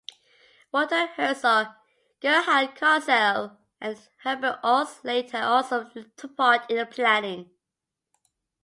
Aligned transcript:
Walter 0.71 1.05
Herzog, 1.15 1.67
Gerhard 2.21 2.75
Kosel 2.75 3.55
and 3.79 4.09
Herbert 4.23 4.59
Aust 4.63 5.05
later 5.05 5.37
also 5.43 5.91
took 6.17 6.35
part 6.35 6.67
in 6.71 6.77
the 6.77 6.87
planning. 6.87 7.51